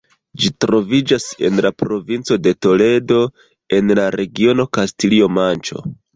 Ĝi 0.43 0.47
troviĝas 0.63 1.27
en 1.49 1.61
la 1.65 1.71
provinco 1.81 2.39
de 2.47 2.55
Toledo, 2.67 3.21
en 3.79 3.93
la 4.01 4.09
regiono 4.19 4.69
Kastilio-Manĉo. 4.81 5.87